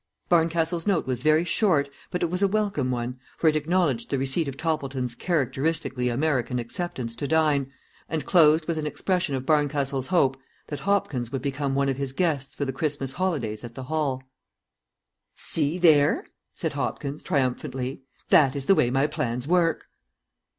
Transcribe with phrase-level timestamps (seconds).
[0.29, 4.17] Barncastle's note was very short, but it was a welcome one, for it acknowledged the
[4.17, 7.71] receipt of Toppleton's "characteristically American acceptance to dine,"
[8.09, 10.37] and closed with an expression of Barncastle's hope
[10.69, 14.23] that Hopkins would become one of his guests for the Christmas holidays at the Hall.
[15.35, 18.01] "See, there!" said Hopkins, triumphantly.
[18.29, 19.85] "That is the way my plans work."